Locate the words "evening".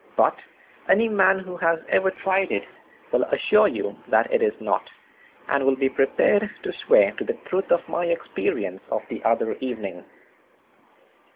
9.59-10.03